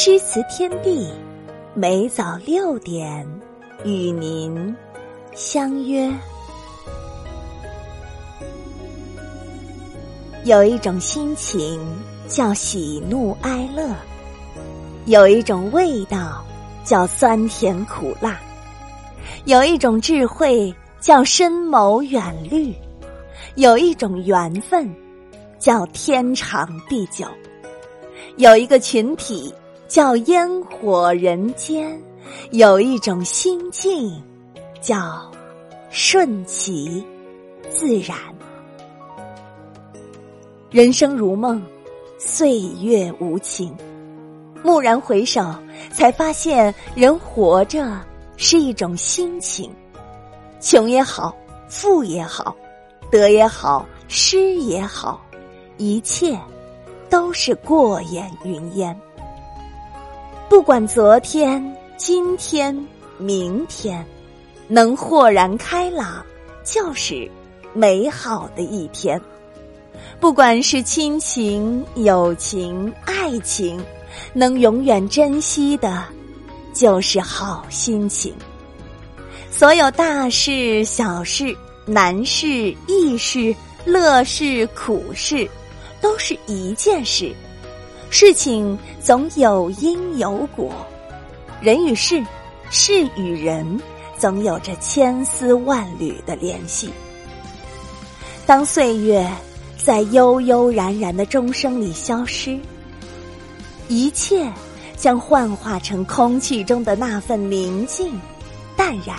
[0.00, 1.12] 诗词天地，
[1.74, 3.26] 每早六点
[3.84, 4.72] 与您
[5.34, 6.08] 相约。
[10.44, 11.80] 有一种心情
[12.28, 13.92] 叫喜怒哀乐，
[15.06, 16.44] 有一种味道
[16.84, 18.40] 叫酸甜苦辣，
[19.46, 22.72] 有一种智慧叫深谋远虑，
[23.56, 24.88] 有一种缘分
[25.58, 27.26] 叫天长地久，
[28.36, 29.52] 有一个群体
[29.88, 31.98] 叫烟火人间，
[32.50, 34.22] 有一种心境
[34.82, 35.32] 叫
[35.88, 37.02] 顺其
[37.70, 38.14] 自然。
[40.70, 41.62] 人生如梦，
[42.18, 43.74] 岁月无情。
[44.62, 45.54] 蓦然回首，
[45.90, 47.98] 才发现人活着
[48.36, 49.70] 是一种心情。
[50.60, 51.34] 穷也好，
[51.66, 52.54] 富也好，
[53.10, 55.18] 得也好，失也好，
[55.78, 56.38] 一切
[57.08, 58.94] 都是过眼云烟。
[60.48, 61.62] 不管昨天、
[61.98, 62.74] 今天、
[63.18, 64.02] 明天，
[64.66, 66.24] 能豁然开朗，
[66.64, 67.30] 就是
[67.74, 69.20] 美好的一天。
[70.18, 73.78] 不管是亲情、友情、爱情，
[74.32, 76.02] 能永远珍惜的，
[76.72, 78.34] 就是好心情。
[79.50, 81.54] 所有大事、小事、
[81.84, 83.54] 难事、易事、
[83.84, 85.46] 乐事、苦事，
[86.00, 87.34] 都是一件事。
[88.10, 90.70] 事情总有因有果，
[91.60, 92.24] 人与事、
[92.70, 93.80] 事与人，
[94.16, 96.90] 总有着千丝万缕的联系。
[98.46, 99.28] 当岁月。
[99.80, 102.58] 在悠悠然然的钟声里消失，
[103.86, 104.46] 一切
[104.96, 108.12] 将幻化成空气中的那份宁静、
[108.76, 109.16] 淡然。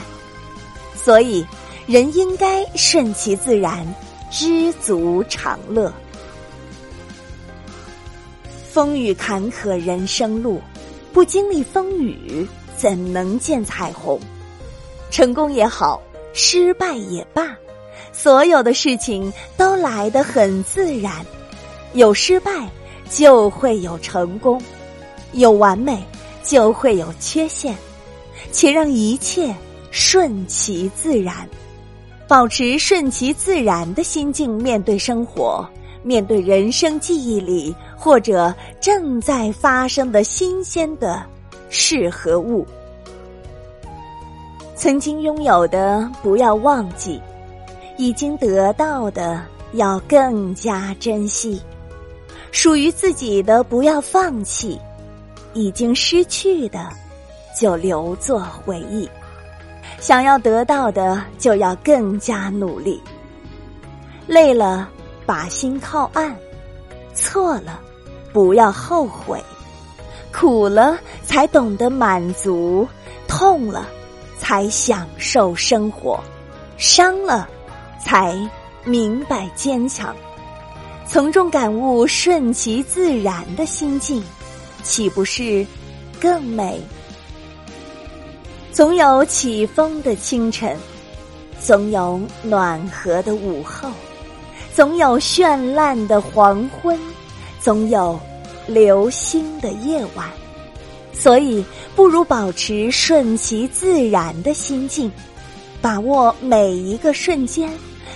[0.94, 1.44] 所以，
[1.88, 3.84] 人应该顺其自然，
[4.30, 5.92] 知足常乐。
[8.80, 10.62] 风雨坎坷人生路，
[11.12, 12.47] 不经历风雨，
[12.78, 14.17] 怎能见彩虹？
[15.12, 16.01] 成功也好，
[16.34, 17.53] 失败也罢。
[18.13, 21.13] 所有的事情都来得很自然，
[21.91, 22.69] 有失败
[23.09, 24.62] 就会有成功，
[25.34, 26.01] 有完美
[26.41, 27.75] 就会有缺陷，
[28.53, 29.53] 且让一切
[29.91, 31.35] 顺其自然，
[32.29, 35.69] 保持顺其自然的心境面对生活，
[36.04, 41.24] 面对人生记忆里或者正在发生的新鲜的
[41.70, 42.66] 事和物，
[44.76, 47.22] 曾经拥有的不要忘记。
[47.98, 49.44] 已经得到的
[49.74, 51.62] 要更加珍惜，
[52.50, 54.80] 属于自己的不要放弃，
[55.54, 56.88] 已经失去的
[57.54, 59.06] 就留作回忆，
[60.00, 63.02] 想要得到的就要更加努力。
[64.28, 64.90] 累了，
[65.29, 66.34] 把心靠岸；
[67.13, 67.79] 错了，
[68.34, 69.38] 不要后悔；
[70.34, 72.84] 苦了，才懂得满足；
[73.28, 73.88] 痛了，
[74.39, 76.19] 才享受生活；
[76.78, 77.47] 伤了。
[78.03, 78.35] 才
[78.84, 80.16] 明白坚强，
[81.06, 84.23] 从中感悟顺其自然的心境，
[84.81, 85.63] 岂不是
[86.19, 86.81] 更美？
[88.72, 90.75] 总有起风的清晨，
[91.62, 93.91] 总有暖和的午后，
[94.74, 96.97] 总有绚烂的黄昏，
[97.59, 98.19] 总有
[98.68, 100.30] 流星的夜晚。
[101.13, 101.63] 所以，
[101.96, 105.12] 不如保持顺其自然的心境，
[105.81, 107.69] 把握每一个瞬间。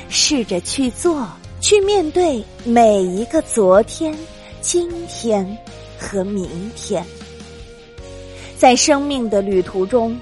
[0.10, 1.28] 试着去做，
[1.60, 4.16] 去面对每一个昨天、
[4.62, 5.58] 今天
[5.98, 7.04] 和明天。
[8.58, 10.16] 在生命的旅途中，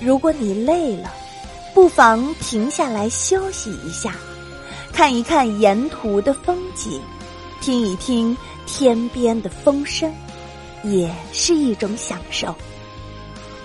[0.00, 1.12] 如果你累了，
[1.74, 4.16] 不妨停下来休息一下，
[4.96, 6.98] 看一看沿途的风景，
[7.60, 8.34] 听一听
[8.64, 10.10] 天边的风声，
[10.82, 12.54] 也是一种享受。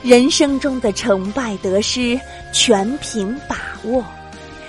[0.03, 2.19] 人生中的成败得失，
[2.53, 4.03] 全凭把握。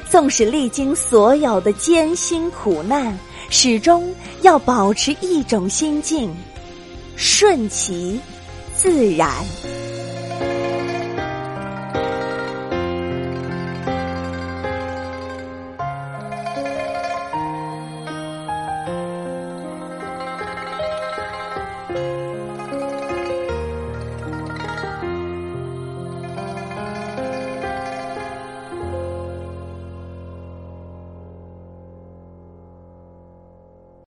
[0.09, 3.19] 纵使历经所有的艰辛苦难，
[3.51, 6.33] 始终要保持一种心境，
[7.17, 8.21] 顺其
[8.77, 9.29] 自然。